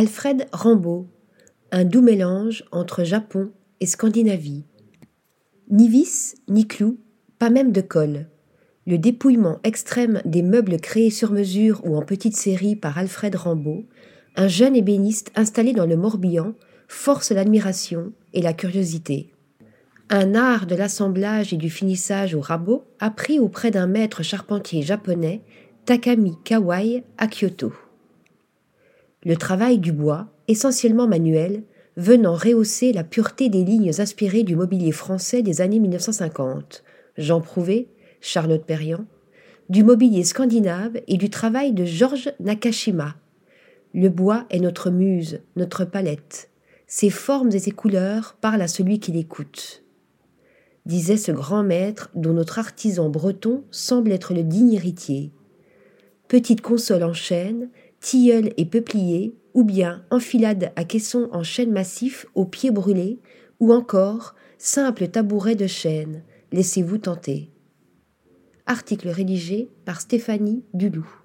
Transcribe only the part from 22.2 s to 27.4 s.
au rabot appris auprès d'un maître charpentier japonais, Takami Kawai à